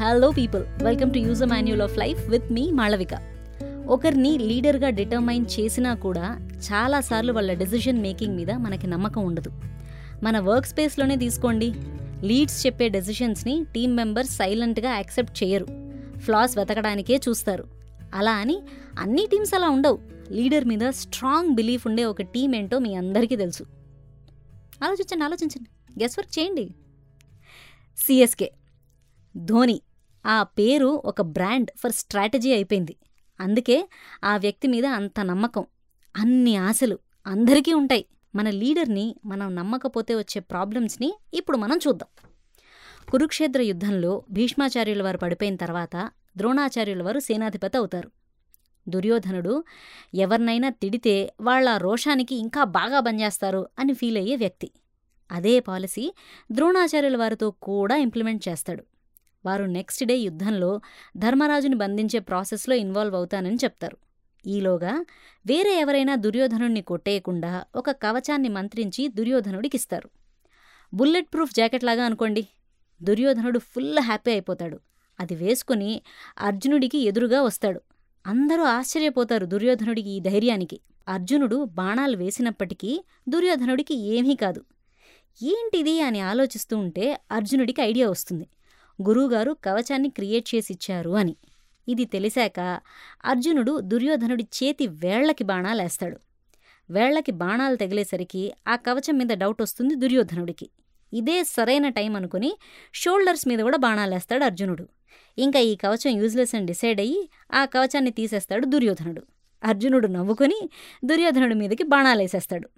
Hello 0.00 0.30
people 0.30 0.84
welcome 0.84 1.12
to 1.12 1.18
use 1.18 1.44
manual 1.44 1.82
of 1.82 1.98
life 1.98 2.28
with 2.28 2.52
me 2.52 2.70
Malavika 2.70 3.08
ఒకరిని 3.86 4.38
లీడర్గా 4.38 4.90
determine 4.90 5.46
చేసినా 5.60 5.94
కూడా 5.94 6.48
చాలాసార్లు 6.72 7.32
వాళ్ళ 7.32 7.52
డెసిషన్ 7.52 8.02
మేకింగ్ 8.02 8.36
మీద 8.36 8.50
మనకి 8.50 8.86
నమ్మకం 8.86 9.24
ఉండదు. 9.24 9.52
మన 10.22 10.38
వర్క్ 10.38 10.66
స్పేస్లోనే 10.66 11.16
తీసుకోండి. 11.16 11.74
లీడ్స్ 12.22 12.66
చెప్పే 12.66 12.88
డెసిషన్స్ని 12.88 13.64
టీం 13.74 13.96
మెంబర్స్ 13.96 14.30
సైలెంట్గా 14.30 14.90
యాక్సెప్ట్ 14.94 15.44
చేయరు. 15.44 15.66
ఫ్లాస్ 16.18 16.58
వెతకడానికే 16.58 17.20
చూస్తారు. 17.28 17.64
అలా 18.14 18.32
అని 18.32 18.60
అన్ని 18.98 19.26
టీమ్స్ 19.30 19.54
అలా 19.54 19.68
ఉండవు. 19.68 19.98
లీడర్ 20.32 20.64
మీద 20.64 20.90
స్ట్రాంగ్ 20.90 21.54
బిలీఫ్ 21.54 21.86
ఉండే 21.86 22.04
ఒక 22.04 22.22
టీం 22.22 22.54
ఏంటో 22.54 22.78
మీ 22.78 22.94
అందరికీ 22.94 23.36
తెలుసు. 23.36 23.64
ఆలోచించండి 24.84 25.24
ఆలోచించండి. 25.24 26.02
గెస్ 26.02 26.18
వర్క్ 26.18 26.38
చేయండి 26.38 26.74
సిఎస్కే 27.98 28.52
ధోని. 29.36 29.80
ఆ 30.26 30.42
పేరు 30.42 31.02
ఒక 31.04 31.20
బ్రాండ్ 31.22 31.70
ఫర్ 31.78 31.92
స్ట్రాటజీ 31.92 32.52
అయిపోయింది. 32.52 32.96
అందుకే 33.40 33.88
ఆ 34.24 34.36
వ్యక్తి 34.36 34.68
మీద 34.68 34.86
అంత 34.86 35.20
నమ్మకం. 35.20 35.64
అన్ని 36.16 36.56
ఆశలు 36.56 36.98
అందరికీ 37.26 37.72
ఉంటాయి. 37.72 38.06
మన 38.34 38.50
లీడర్ని 38.50 39.16
మనం 39.24 39.54
నమ్మకపోతే 39.54 40.14
వచ్చే 40.14 40.40
ప్రాబ్లమ్స్ని 40.40 41.18
ఇప్పుడు 41.34 41.56
మనం 41.56 41.78
చూద్దాం. 41.88 42.26
కురుక్షేత్ర 43.10 43.60
యుద్ధంలో 43.60 44.24
భీష్మాచార్యుల 44.30 45.02
వారు 45.02 45.18
పడిపోయిన 45.18 45.56
తర్వాత 45.56 46.10
ద్రోణాచార్యుల 46.36 47.02
వారు 47.02 47.18
సేనాధిపతి 47.18 47.78
అవుతారు. 47.78 48.10
దుర్యోధనుడు 48.88 49.64
ఎవరినైనా 50.14 50.68
తిడితే 50.68 51.34
వాళ్ళ 51.40 51.76
రోషానికి 51.76 52.34
ఇంకా 52.34 52.64
బాగా 52.64 53.00
పనిచేస్తారు 53.00 53.68
అని 53.78 53.92
ఫీల్ 53.94 54.16
అయ్యే 54.16 54.36
వ్యక్తి. 54.36 54.70
అదే 55.32 55.60
పాలసీ 55.60 56.14
ద్రోణాచార్యుల 56.52 57.16
వారితో 57.16 57.50
కూడా 57.50 57.96
ఇంప్లిమెంట్ 57.96 58.48
చేస్తాడు. 58.48 58.84
వారు 59.46 59.64
నెక్స్ట్ 59.64 60.04
డే 60.04 60.16
యుద్ధంలో 60.18 60.80
ధర్మరాజుని 61.16 61.76
బంధించే 61.76 62.18
ప్రాసెస్లో 62.18 62.74
ఇన్వాల్వ్ 62.74 63.16
అవుతానని 63.16 63.56
చెప్తారు. 63.64 63.96
ఈలోగా 64.46 65.04
వేరే 65.46 65.80
ఎవరైనా 65.80 66.14
దుర్యోధనుణ్ణి 66.14 66.82
కొట్టేయకుండా 66.82 67.64
ఒక 67.76 67.90
కవచాన్ని 67.90 68.48
మంత్రించి 68.48 69.08
దుర్యోధనుడికిస్తారు. 69.08 70.08
బుల్లెట్ 70.94 71.28
ప్రూఫ్ 71.34 71.54
జాకెట్ 71.54 71.84
లాగా 71.84 72.04
అనుకోండి. 72.04 72.48
దుర్యోధనుడు 73.02 73.58
ఫుల్ 73.58 73.98
హ్యాపీ 73.98 74.30
అయిపోతాడు. 74.30 74.80
అది 75.20 75.34
వేసుకుని 75.34 76.02
అర్జునుడికి 76.38 76.98
ఎదురుగా 76.98 77.42
వస్తాడు. 77.42 77.80
అందరూ 78.26 78.62
ఆశ్చర్యపోతారు 78.62 79.46
దుర్యోధనుడికి 79.46 80.10
ఈ 80.10 80.20
ధైర్యానికి. 80.20 80.80
అర్జునుడు 81.08 81.64
బాణాలు 81.64 82.16
వేసినప్పటికీ 82.16 83.04
దుర్యోధనుడికి 83.28 83.94
ఏమీ 83.94 84.34
కాదు. 84.34 84.64
ఏంటిది 85.42 86.00
అని 86.00 86.20
ఆలోచిస్తూ 86.20 86.78
ఉంటే 86.78 87.20
అర్జునుడికి 87.32 87.82
ఐడియా 87.82 88.10
వస్తుంది. 88.10 88.46
గురువుగారు 89.02 89.56
కవచాన్ని 89.64 90.08
క్రియేట్ 90.08 90.54
చేసి 90.54 90.72
ఇచ్చారు 90.72 91.10
అని. 91.10 91.36
ఇది 91.88 92.04
తెలిసాక 92.04 92.80
అర్జునుడు 93.24 93.80
దుర్యోధనుడి 93.80 94.42
చేతి 94.42 94.86
వేళ్ళకి 94.86 95.44
బాణాలేస్తాడు 95.44 96.18
వేళ్ళకి 96.90 97.32
బాణాలు 97.32 97.76
తగిలేసరికి 97.76 98.52
ఆ 98.68 98.76
కవచం 98.76 99.18
మీద 99.18 99.28
డౌట్ 99.28 99.62
వస్తుంది 99.62 99.94
దుర్యోధనుడికి. 99.94 100.70
ఇదే 101.12 101.44
సరైన 101.44 101.88
టైం 101.88 102.16
అనుకుని 102.16 102.56
షోల్డర్స్ 102.94 103.48
మీద 103.48 103.58
కూడా 103.58 103.76
బాణాలేస్తాడు 103.76 104.44
అర్జునుడు. 104.44 104.88
ఇంకా 105.38 105.60
ఈ 105.60 105.76
కవచం 105.76 106.10
యూజ్లెస్ 106.10 106.54
అని 106.54 106.66
డిసైడ్ 106.66 107.00
అయ్యి 107.00 107.30
ఆ 107.52 107.64
కవచాన్ని 107.64 108.10
తీసేస్తాడు 108.10 108.66
దుర్యోధనుడు. 108.66 109.22
అర్జునుడు 109.64 110.06
నవ్వుకొని 110.06 110.70
దుర్యోధనుడి 111.04 111.54
మీదకి 111.54 111.82
బాణాలేసేస్తాడు 111.82 112.68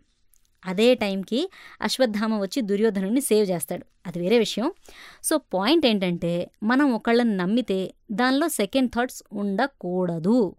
అదే 0.66 0.94
టైంకి 0.94 1.50
అశ్వత్థామ 1.82 2.40
వచ్చి 2.40 2.62
దుర్యోధనుడిని 2.62 3.20
సేవ్ 3.20 3.50
చేస్తాడు. 3.50 3.86
అది 4.06 4.18
వేరే 4.18 4.38
విషయం. 4.38 4.72
సో 5.22 5.38
పాయింట్ 5.38 5.86
ఏంటంటే 5.86 6.50
మనం 6.62 6.92
ఒకళ్ళని 6.92 7.36
నమ్మితే 7.36 7.94
దానిలో 8.12 8.48
సెకండ్ 8.48 8.90
థాట్స్ 8.90 9.22
ఉండకూడదు. 9.32 10.56